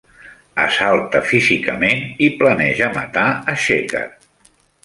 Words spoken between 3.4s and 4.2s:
a Shekar.